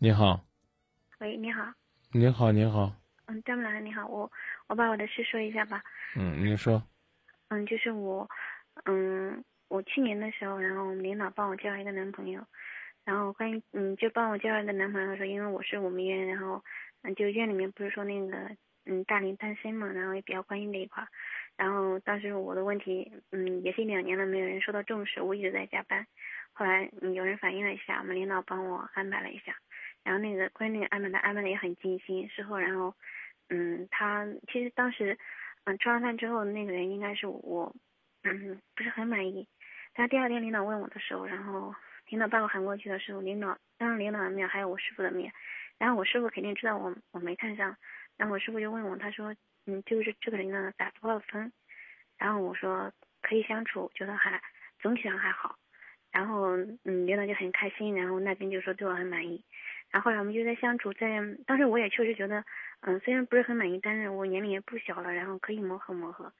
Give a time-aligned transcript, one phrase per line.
[0.00, 0.40] 你好，
[1.18, 1.74] 喂，你好，
[2.12, 2.92] 你好，你好，
[3.26, 4.30] 嗯，张木兰，你好，我
[4.68, 5.82] 我把我的事说一下吧，
[6.14, 6.80] 嗯，你说，
[7.48, 8.28] 嗯，就是我，
[8.84, 12.40] 嗯，我去年的时候，然后我们领导帮我介绍一个男朋友，
[13.04, 16.62] 然后关于嗯，就帮我介绍一个男朋友的时候，因为我是我们院，然后
[17.02, 18.56] 嗯，就院里面不是说那个
[18.86, 21.04] 嗯大龄单身嘛，然后也比较关心这一块，
[21.56, 26.06] 然后当时我的问题嗯也是一两年了，没有人受到重视，我一直在加班，
[26.52, 29.56] 后来嗯有人反映了一下，我们领导帮我安排了一下。
[30.04, 32.94] 然后那个关于那个安排的安排的也很尽心，事后然后，
[33.50, 35.18] 嗯，他其实当时，
[35.64, 37.74] 嗯，吃完饭之后那个人应该是我，
[38.22, 39.46] 嗯，不是很满意。
[39.94, 41.74] 但第二天领导问我的时候，然后
[42.08, 45.32] 领导把我喊过去的时候，领导当着领导的面还有我师傅的面，
[45.78, 47.76] 然后我师傅肯定知道我我没看上，
[48.16, 49.34] 然后我师傅就问我，他说，
[49.66, 51.52] 嗯，就是这个人呢打多少分？
[52.16, 52.92] 然后我说
[53.22, 54.40] 可以相处，觉得还
[54.80, 55.56] 总体上还好。
[56.10, 59.44] 然后嗯，领导就很开心，然后那边就说对我很满意。
[59.90, 61.08] 然后来我们就在相处，在
[61.46, 62.44] 当时我也确实觉得，
[62.80, 66.32] 嗯，虽然不是很满意，但是我年龄也不小了，然后可以磨合磨合。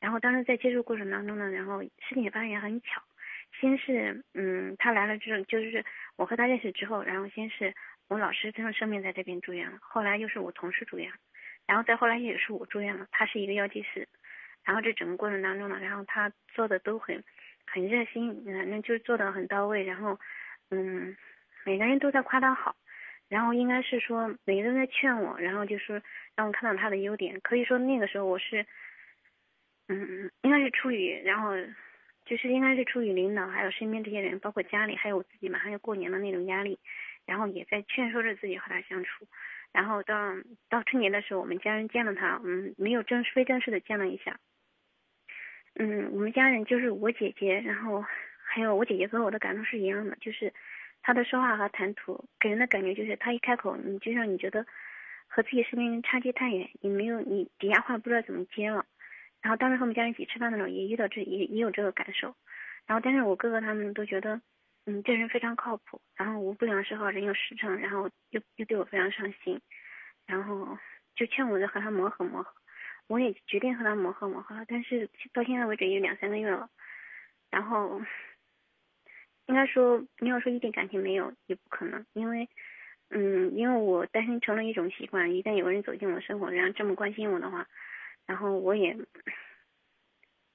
[0.00, 3.00] 然后当时在接触过程当中呢，然后事情发生也很巧，
[3.60, 5.84] 先是嗯他来了之后，就是
[6.16, 7.72] 我和他认识之后，然后先是
[8.08, 11.10] 我老师他生病在这边住院了，后来又是我同事住院，
[11.66, 14.06] 然后再后来也是我住院了，他是一个药剂师，
[14.64, 17.22] 然后这整个过程当中呢，然后他做的都很
[17.66, 20.18] 很热心，反正就是做的很到位，然后
[20.70, 21.16] 嗯
[21.64, 22.76] 每个人都在夸他好。
[23.28, 26.00] 然后应该是说每个人在劝我，然后就说
[26.36, 27.40] 让我看到他的优点。
[27.40, 28.64] 可以说那个时候我是，
[29.88, 31.50] 嗯，应该是出于，然后
[32.24, 36.78] 就是应该是出于领导还有身边这些人，包括家里还有我自己马上要过年的那种压力，
[37.24, 39.26] 然后也在劝说着自己和他相处。
[39.72, 40.32] 然后到
[40.68, 44.38] 到春节的时候，我们家人见了他，嗯，没有正式非正式的见了一下。
[45.74, 48.04] 嗯，我们家人就是我姐姐，然后
[48.44, 50.52] 还有我姐姐和我的感受是一样的，就是。
[51.06, 54.66] 他的说话和谈吐给人的感觉就是，他一开口，你就像你觉得
[55.28, 58.84] 和自己身边人差距太远，你没有你底下话不知道怎么接了。
[59.40, 62.34] 然后当时和我们家人一起吃饭的时候，也遇到这也也有这个感受。
[62.86, 64.40] 然后但是我哥哥他们都觉得，
[64.86, 69.60] 嗯，这人非常靠谱，然后无不良嗜好，人有实诚，然后又又对我非常上心，
[70.26, 70.76] 然后
[71.14, 72.52] 就劝我和他磨合磨合。
[73.06, 76.68] 我也决定和他磨合磨合，但是到现在为止也有两三个月了，
[77.48, 78.02] 然后。
[79.46, 82.48] 应该说，你要说一点感情没有也不可能，因为，
[83.10, 87.68] 嗯，因为我单身成了一种习惯，一旦有个人走进我生活，然后这么关心我的话，
[88.26, 88.96] 然后我也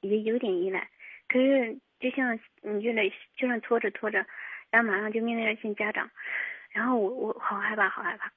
[0.02, 0.90] 也有点依赖。
[1.29, 4.25] 可是就像你越来，就算拖着拖着，
[4.69, 6.12] 然后马上就面对着新家长，
[6.72, 8.34] 然后我我好害怕，好害怕。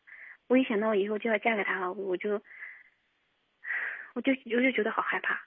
[0.46, 2.40] 我一想到我以后就要嫁给他了，我就，
[4.14, 5.42] 我就我就觉得好害怕。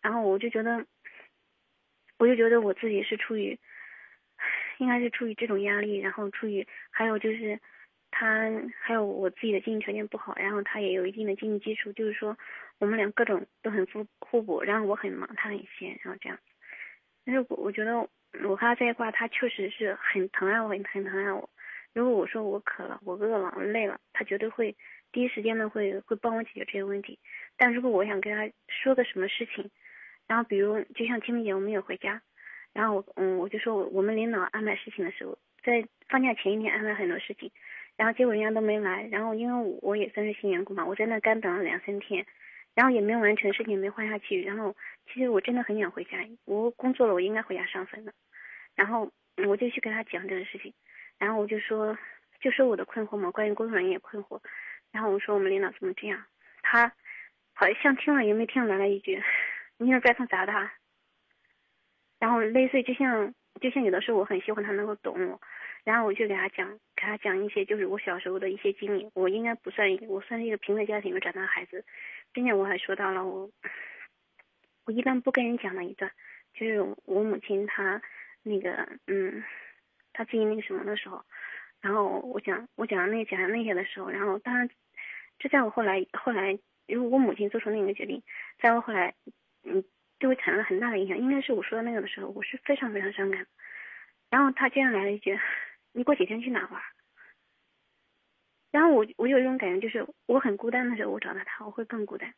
[0.00, 0.86] 然后我就觉得，
[2.18, 3.58] 我就觉得我自己是出于。
[4.78, 7.60] 应该是出于这种压力，然后出于还有就是，
[8.10, 8.50] 他
[8.80, 12.36] 还有我自己的经济条件不好，然后他也有一定的经济基础，就是说
[12.78, 16.38] 我们俩各种都很互互补，然后我很忙，他很闲，然后这样。
[17.24, 17.98] 但是我我觉得
[18.44, 21.50] 我和他在一块，他确实是很疼爱我，很很疼爱我。
[21.92, 24.76] 如果我说我渴了，我饿了，我累了，他绝对会
[25.10, 27.18] 第一时间的会会帮我解决这些问题。
[27.56, 29.70] 但如果我想跟他说个什么事情，
[30.26, 32.22] 然后比如就像清明节我们也回家。
[32.72, 37.50] 然后我嗯，我就说，我们领导安排事情的时候，在放假前一天安排很多事情，
[37.96, 39.08] 然后结果人家都没来。
[39.10, 42.24] 然后因为我也算是新员工嘛，我在那干等了两三天，
[42.74, 44.42] 然后也没完成事情，没换下去。
[44.44, 44.76] 然后
[45.12, 48.12] 其实我真的很想回家，我工作了，我应该回家上坟的。
[48.76, 49.10] 然后
[49.46, 50.72] 我就去跟他讲这个事情，
[51.18, 51.98] 然后我就说，
[52.40, 54.40] 就说我的困惑嘛，关于工作人员也困惑。
[54.92, 56.24] 然后我说我们领导怎么这样，
[56.62, 56.92] 他
[57.54, 59.20] 好像听了也没听来了一句，
[59.78, 60.52] 你是白送咋的？
[62.18, 65.40] 然后类似于就像就像有的时候我很希望他能够懂我，
[65.84, 69.08] 然后我就给他讲给他讲一些就是我小时候的一些经历。
[69.14, 71.84] 我应该不算，我算是一个平等家庭里长大的孩子，
[72.32, 73.50] 并且我还说到了我
[74.84, 76.10] 我一般不跟人讲的一段，
[76.54, 78.02] 就是我母亲她
[78.42, 79.44] 那个嗯，
[80.12, 81.24] 她自己那个什么的时候，
[81.80, 84.68] 然后我讲我讲那讲那些的时候，然后当然
[85.38, 88.22] 这在我后来后来，因为我母亲做出那个决定，
[88.60, 89.14] 在我后来
[89.62, 89.84] 嗯。
[90.18, 93.46] 对我产生了很大的影响，应该是我说的那个的时候，我是非常非常伤感。
[94.30, 95.38] 然后他竟然来了一句
[95.94, 96.82] ：“你过几天去哪玩？”
[98.70, 102.34] 然后我我有一种感觉，就是我很孤单的时候，我找到他，我会更孤单。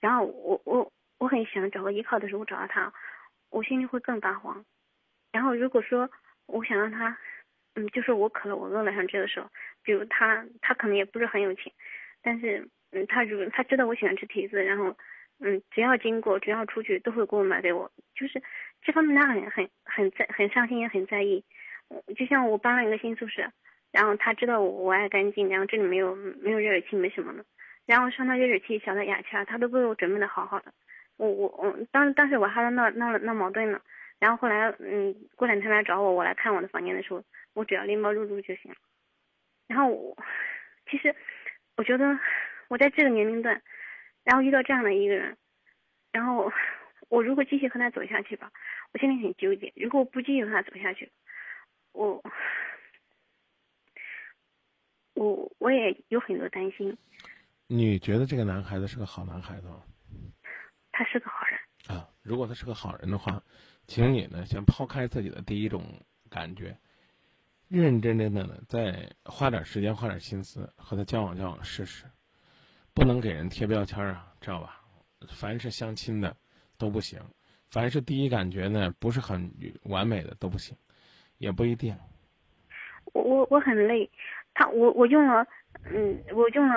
[0.00, 2.92] 然后我我我很想找个依靠的时候，我找到他，
[3.48, 4.64] 我心里会更发慌。
[5.32, 6.10] 然后如果说
[6.46, 7.16] 我想让他，
[7.76, 9.48] 嗯，就是我渴了，我饿了，像这个时候，
[9.82, 11.72] 比如他他可能也不是很有钱，
[12.22, 14.96] 但是嗯，他如果他知道我喜欢吃提子，然后。
[15.40, 17.90] 嗯，只要经过，只要出去，都会给我买给我。
[18.14, 18.42] 就是
[18.82, 21.44] 这方面，他很很很在很上心，也很在意。
[22.16, 23.52] 就像我搬了一个新宿舍，
[23.92, 27.44] 然后他知道我我爱干净，然后这里没有没有热水器没什么的，
[27.86, 30.72] 然后上他热水器小的雅气儿，他都为我准备的好好的，
[31.16, 33.80] 我我我当当时我还在闹闹闹矛盾呢，
[34.18, 37.22] 然后后来嗯过两天来找我，我来看我的房间的时候，
[37.52, 38.74] 我只要拎包入住就行，
[39.68, 40.16] 然后我
[40.90, 41.14] 其实
[41.76, 42.18] 我觉得
[42.68, 43.60] 我在这个年龄段，
[44.24, 45.36] 然后遇到这样的一个人，
[46.12, 46.50] 然后
[47.08, 48.50] 我如果继续和他走下去吧，
[48.92, 51.12] 我心里很纠结，如果我不继续和他走下去，
[51.92, 52.22] 我。
[55.16, 56.98] 我我也有很多担心。
[57.68, 59.80] 你觉得这个男孩子是个好男孩子吗？
[60.90, 61.96] 他是个好人。
[61.96, 63.40] 啊，如果他是个好人的话，
[63.86, 65.84] 请你呢先抛开自己的第一种
[66.28, 66.76] 感觉，
[67.68, 72.06] 认认真真的呢再花点时间花点心思和他交往交往试试，
[72.94, 74.80] 不能给人贴标签啊，知道吧？
[75.28, 76.34] 凡是相亲的
[76.78, 77.20] 都不行，
[77.70, 79.50] 凡是第一感觉呢不是很
[79.84, 80.76] 完美的都不行，
[81.38, 81.96] 也不一定。
[83.12, 84.08] 我我我很累。
[84.54, 85.44] 他我我用了，
[85.90, 86.74] 嗯，我用了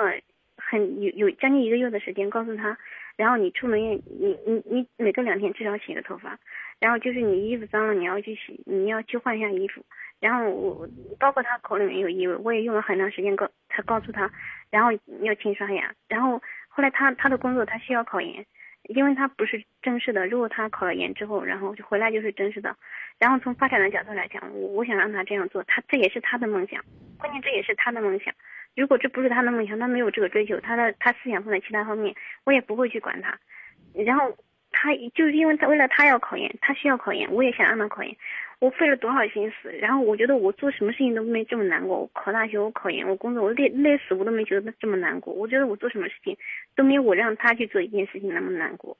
[0.56, 2.76] 很有有将近一个月的时间告诉他，
[3.18, 6.38] 然后你出门也你你你每隔两天至少洗个头发，
[6.80, 9.84] 然后就是你衣服脏了你要去洗，你要去换一下衣服，
[10.20, 10.88] 然后我
[11.18, 14.30] 包括他口里面有异味，我也用了很长时间告才告诉他，
[14.70, 18.46] 然后要勤刷牙，然后后来他他的工作他需要考研。
[18.84, 22.74] 因为他不是正式的，如果他考了研之后，然后就回来就是正式的，
[23.18, 26.82] 然后从发展的角度来讲，我我想让他这样做，他这也是他的梦想，
[27.18, 28.32] 关键这也是他的梦想。
[28.76, 33.38] 如果这不是他的梦想，他没有这个追求，他的他思想放在其他方面，我也不会去管他。
[33.94, 34.36] 然后
[34.70, 38.16] 他就是因为他为了他要考研，他需要考研，我也想让他考研。
[38.60, 42.00] 我费了多少心思，然后我觉得我做什么事情都没这么难过。
[42.00, 45.32] 我考大学，我考研，我工作，我累累死我都没觉得这么难过。
[45.32, 46.36] 我觉得我做什么事情
[46.74, 48.96] 都没有我让他去做一件事情那么难过。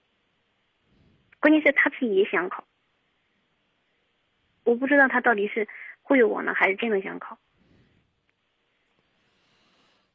[1.40, 2.64] 关键是他自己也想考，
[4.64, 5.66] 我不知道他到底是
[6.02, 7.38] 忽悠我呢，还是真的想考。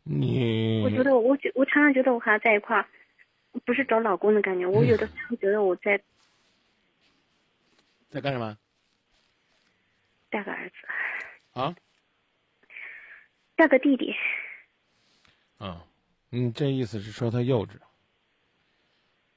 [0.03, 2.85] 你我觉得我觉我常常觉得我和他在一块儿，
[3.65, 6.01] 不是找老公的感觉，我有的时候觉得我在
[8.09, 8.57] 在干什么？
[10.29, 10.75] 带个儿子，
[11.51, 11.75] 啊，
[13.55, 14.13] 带个弟弟。
[15.59, 15.85] 啊，
[16.29, 17.71] 你这意思是说他幼稚？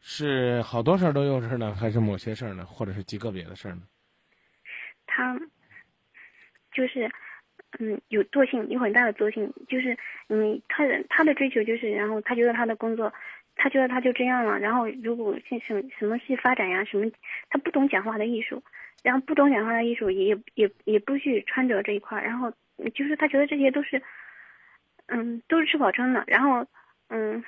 [0.00, 3.82] 是好多事儿都幼稚呢，还是某些事儿呢，或者是极个别的事儿呢？
[5.06, 5.38] 他
[6.72, 7.10] 就是，
[7.78, 9.96] 嗯，有惰性，有很大的惰性，就是
[10.28, 13.12] 嗯，他的他的追求就是，然后他觉得他的工作，
[13.54, 17.10] 他觉得他就这样了，然后如果像什什么去发展呀，什么，
[17.50, 18.62] 他不懂讲话的艺术。
[19.02, 22.52] 然后不懂讲话的艺术，也也也不去穿着这一块，然后
[22.92, 24.02] 就是他觉得这些都是，
[25.06, 26.24] 嗯，都是吃饱撑的。
[26.26, 26.66] 然后，
[27.08, 27.44] 嗯，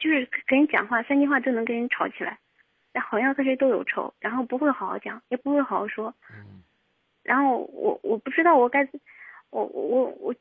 [0.00, 2.38] 就是跟人讲话三句话都能跟人吵起来，
[2.92, 6.12] 然后好像和谁都有仇，然后不会好好讲，也不会好好说。
[7.26, 8.88] 然后我我不知道我该，
[9.50, 10.34] 我我我，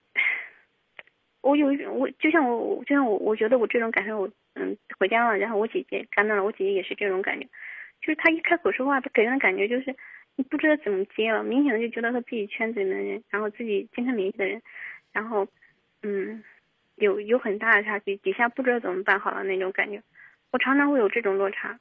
[1.42, 7.48] 我有一种我就像我就像我我觉得我这种感受，我嗯回家了，然后我姐姐看到了，我姐姐也是这种感觉。
[8.02, 9.96] 就是他一开口说话，她给人的感觉就是
[10.36, 14.62] 你不知道怎么接了，明显的就觉得和自己圈子里的人，然后自己经常联系的人，
[15.12, 15.48] 然后，
[16.04, 16.44] 嗯，
[16.98, 20.04] 有有很大的差距，底下不知道怎么办好了那种感觉，
[20.52, 21.80] 我常常会有这种落差。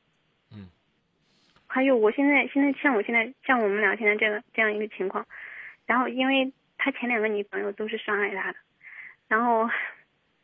[1.75, 5.27] 还有我现在现在像我现在像我们俩现在这个这样一个情况，
[5.87, 8.59] 然后因为他前两个女朋友都是伤害他的，
[9.27, 9.69] 然后，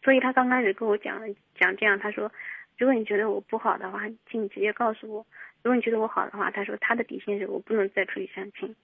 [0.03, 1.23] 所以他刚开始跟我讲
[1.55, 2.33] 讲这样，他说，
[2.78, 5.25] 如果你觉得我不好的话，请你直接告诉我。
[5.62, 8.75] 如果你觉得我好的话，他说他的底线是我不能再出去相亲。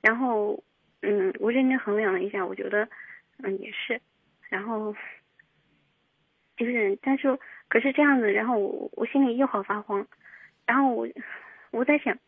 [0.00, 0.64] 然后，
[1.02, 2.88] 嗯，我认真衡量了一下，我觉得，
[3.42, 4.00] 嗯，也是。
[4.48, 4.96] 然后，
[6.56, 10.06] 就是，但是，可是这样子，然后我我心里又好发慌。
[10.64, 11.06] 然后我
[11.76, 12.18] 我在想，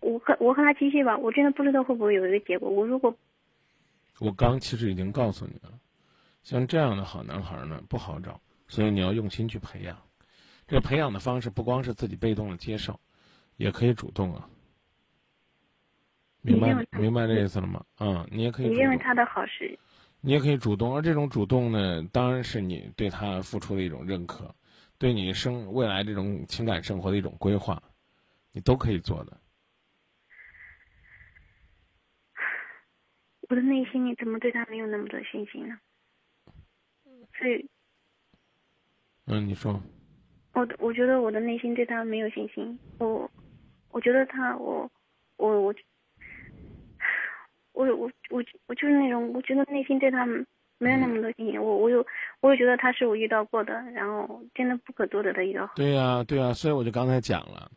[0.00, 2.70] 我和我和他继续吧，我真的不知道会不会有一个结果。
[2.70, 3.14] 我如果，
[4.18, 5.78] 我刚其实已经告诉你了，
[6.42, 9.96] 像这样的好男孩呢不好找，所以你要用心去培养。
[10.66, 12.98] 这个培养的方式不光是自己被动的接受。
[13.56, 14.48] 也可以主动啊，
[16.42, 17.84] 明白明白这意思了吗？
[17.98, 18.68] 嗯，你也可以。
[18.68, 19.76] 你认为他的好是？
[20.20, 24.54] 你也可以主动，而这种主动呢，当然是你对他付出的一种认可，
[24.96, 27.82] 对你生未来这种情感生活的一种规划，
[28.58, 29.40] 你都可以做的。
[33.48, 35.78] 我的内心，你怎么对他没有那么多信心呢？
[37.38, 37.70] 所以，
[39.26, 39.80] 嗯，你说。
[40.54, 43.30] 我我觉得我的内心对他没有信心，我。
[43.90, 44.90] 我觉得他，我，
[45.36, 45.74] 我我，
[47.74, 50.26] 我我我我就是那种，我觉得内心对他
[50.78, 51.62] 没有那么多信心。
[51.62, 52.04] 我我有，
[52.40, 55.70] 我也觉得他是我遇到过的，然后真的不可多得的一个。
[55.76, 57.70] 对呀，对呀，所以我就刚才讲了，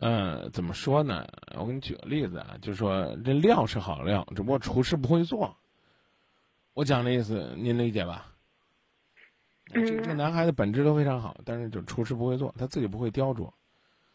[0.00, 1.26] 呃，怎么说呢？
[1.56, 5.56] 我给你举个例子啊，就是说这料是好料，只不过厨师不会做。
[6.72, 8.26] 我讲的意思您理解吧？
[9.66, 13.52] 这这个男孩子本质都非常好，但是就厨师不会做，他自己不会雕琢，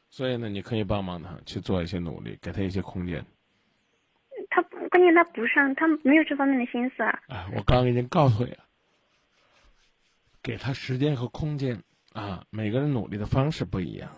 [0.09, 3.25] 所以呢，你可以帮帮他去做一些努力，给他一些空间。
[4.49, 7.21] 他关键他不上，他没有这方面的心思啊。
[7.27, 8.63] 哎，我刚刚已经告诉你了，
[10.41, 14.09] 给他时间和空间啊，每个人努力的方式不一样。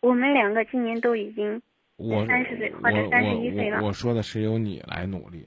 [0.00, 1.62] 我我们两个今年都已经
[2.26, 3.82] 三十岁或者三十一岁了。
[3.82, 5.46] 我说的是由你来努力。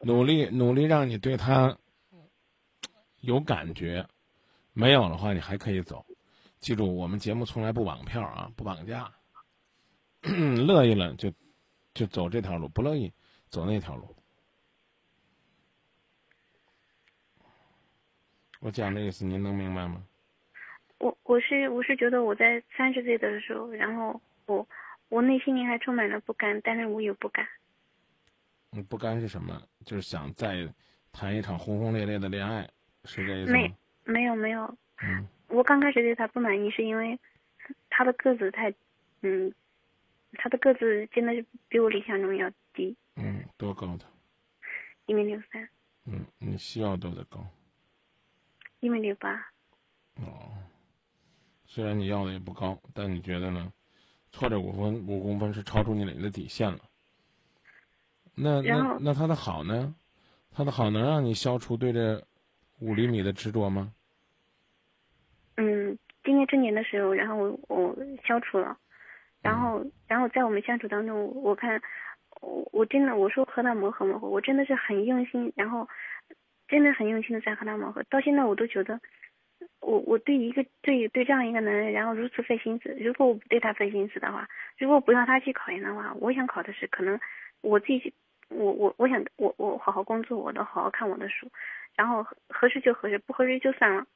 [0.00, 1.78] 努力努力，让你对他
[3.20, 4.06] 有感觉，
[4.72, 6.04] 没有的话，你还可以走。
[6.58, 9.12] 记住，我们节目从来不绑票啊，不绑架。
[10.22, 11.32] 乐意了就
[11.94, 13.12] 就走这条路，不乐意
[13.48, 14.14] 走那条路。
[18.60, 20.04] 我讲的意思，您能明白吗？
[20.98, 24.66] 我我是我是觉得我在三十岁的时候，然后我
[25.08, 27.46] 我内心里还充满了不甘，但是我有不甘。
[28.70, 29.62] 你不甘是什么？
[29.84, 30.68] 就是想再
[31.12, 32.68] 谈一场轰轰烈烈的恋爱，
[33.04, 33.58] 是这意思吗？
[33.58, 33.74] 没，
[34.04, 34.76] 没有，没有。
[35.02, 35.26] 嗯。
[35.48, 37.18] 我刚开始对他不满意，是因为
[37.88, 38.70] 他的个子太，
[39.22, 39.50] 嗯，
[40.34, 42.94] 他的个子真的是比我理想中要低。
[43.16, 44.04] 嗯，多高的？
[45.06, 45.66] 一米六三。
[46.04, 47.46] 嗯，你需要多的高？
[48.80, 49.32] 一米六八。
[50.16, 50.47] 哦。
[51.68, 53.72] 虽然你要的也不高，但你觉得呢？
[54.32, 56.78] 错这五分五公分是超出你的底线了。
[58.34, 59.94] 那那那他的好呢？
[60.50, 62.24] 他的好能让你消除对这
[62.80, 63.92] 五厘米的执着吗？
[65.56, 67.96] 嗯，今年正年的时候，然后我我
[68.26, 68.76] 消除了，
[69.42, 71.80] 然后然后在我们相处当中，我看
[72.40, 75.88] 我我真的我说和他磨合磨合，我真的是很用心，然后
[76.66, 79.00] 真的很用心的在和他磨合，到现在我都觉得
[79.88, 87.18] 我我对一个对对这样一个男人，然后如此费心思，如果我不对他费心思的话，如果不让他去考研的话，我想考的是可能
[87.62, 88.12] 我自己。
[88.50, 91.50] 我我我想我我好好工作，我都好好看我的书，
[91.94, 94.06] 然后合适就合适，不合适就算了。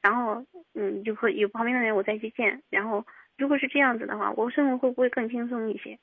[0.00, 0.44] 然后
[0.74, 2.62] 嗯，就和有旁边的人我再去见。
[2.70, 3.04] 然后
[3.36, 5.98] 如果是这样子的话，我生活会不会更轻松一些？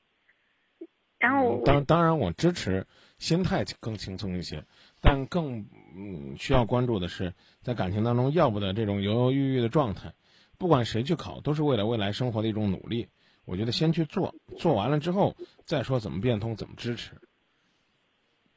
[1.18, 4.62] 然后当当然我支持心态更轻松一些，
[5.00, 10.12] 但更嗯需要关注的是在感情当中要不得这种犹犹豫豫的状态。
[10.58, 13.08] 不管谁去考，都是为了未来生活的一种努力。
[13.44, 17.12] 我觉得先去做，做完了之后再说怎么变通，怎么支持。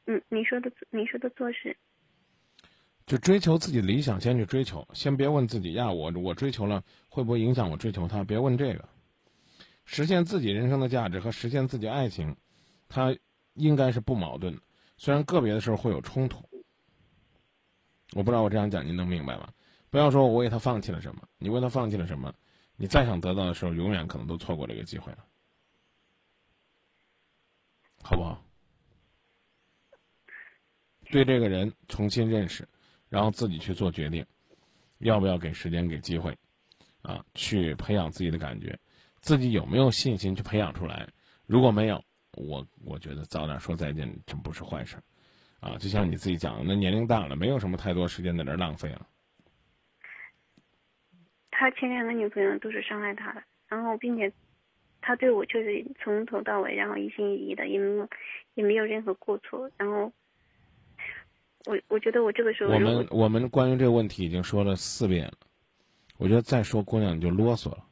[0.06, 1.76] 嗯，你说的你说的做事，
[3.06, 8.24] 就追求自己理想，先去追求，先别问自己呀，我我追求了会不会影响我追求他？
[8.24, 8.88] 别问这个，
[9.84, 12.36] 实现自己人生的价值和实现自己爱情，
[12.88, 13.16] 它
[13.54, 14.60] 应该是不矛盾的，
[15.02, 16.48] 虽然个别的时候会有冲突。
[18.12, 19.52] 我不知道我这样讲您能明白吗？
[19.90, 22.32] 不要说我为他放弃了什么，你为他放弃了什么？
[22.76, 25.26] 你再想得到的时候，永远可能都错过这个机会了，
[28.00, 28.40] 好不好？
[31.10, 32.68] 对这个人重新认识，
[33.08, 34.24] 然后自己去做决定，
[34.98, 36.38] 要不要给时间、给机会，
[37.02, 38.78] 啊，去培养自己的感觉，
[39.20, 41.08] 自己有没有信心去培养出来？
[41.44, 42.04] 如果没有，
[42.36, 44.96] 我我觉得早点说再见真不是坏事，
[45.60, 49.06] 啊，就像你自己讲的，那年龄大了，没有什么太多时间在这浪费了。
[51.50, 54.32] 他前两个女朋友都是伤害他的，然后并且
[55.00, 58.08] 他对我确实从头到尾，然后一心一意的，也没有
[58.54, 60.12] 也没有任何过错，然后。
[61.64, 65.34] 我我觉得我这个时候，我们我们关于这个问题已经说了四遍了，
[66.18, 67.84] 我觉得再说姑娘你就啰嗦了。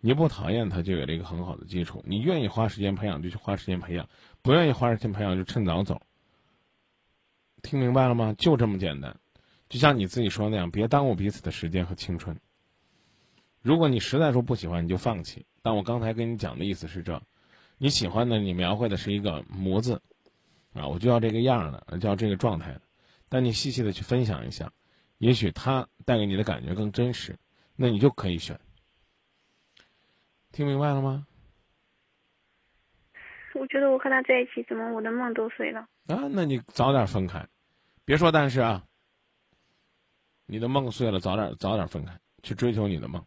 [0.00, 2.02] 你不讨厌他，就有了一个很好的基础。
[2.06, 4.06] 你愿意花时间培养，就去花时间培养；
[4.42, 6.00] 不愿意花时间培养，就趁早走。
[7.62, 8.34] 听明白了吗？
[8.38, 9.18] 就这么简单。
[9.68, 12.38] 就像你自己说那样，别耽误彼此的时间和青春。
[13.60, 15.44] 如果你实在说不喜欢，你就放弃。
[15.62, 17.20] 但我刚才跟你讲的意思是这：
[17.76, 20.00] 你喜欢的，你描绘的是一个模子。
[20.74, 22.82] 啊，我就要这个样的，就要这个状态的。
[23.28, 24.72] 但你细细的去分享一下，
[25.18, 27.36] 也许他带给你的感觉更真实，
[27.74, 28.58] 那你就可以选。
[30.52, 31.26] 听明白了吗？
[33.54, 35.80] 我觉得我和他在一起，怎么我的梦都碎了？
[36.06, 37.46] 啊，那你早点分开，
[38.04, 38.84] 别说但是啊。
[40.50, 43.22] 你的梦碎了，早点早点分开，去追求你的梦。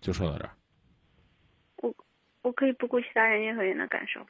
[0.00, 0.56] 就说到这儿。
[1.78, 1.92] 我
[2.42, 4.24] 我可以不顾其他人任何人的感受。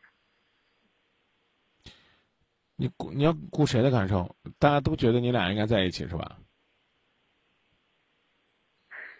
[2.76, 4.34] 你顾你要顾谁的感受？
[4.58, 6.38] 大家都觉得你俩应该在一起是吧？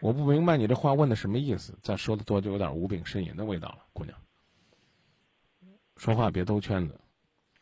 [0.00, 4.18] 我不明白你这话问的什么意思，再说的多就有点无病呻吟的味道了，姑娘。
[5.96, 6.98] 说话别兜圈子。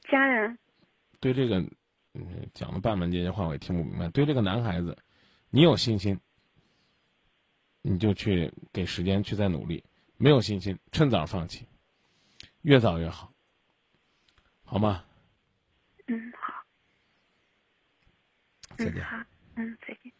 [0.02, 0.56] 家人。
[1.20, 1.58] 对这个，
[2.14, 4.08] 嗯，讲的半门结节话我也听不明白。
[4.10, 4.96] 对这个男孩子，
[5.50, 6.20] 你有信心，
[7.82, 9.82] 你就去给时间去再努力；
[10.16, 11.66] 没有信心，趁早放弃。
[12.62, 13.32] 越早越好，
[14.64, 15.04] 好吗？
[16.06, 16.64] 嗯，好。
[18.76, 19.04] 再见。
[19.04, 19.16] 好，
[19.56, 20.12] 嗯，再见。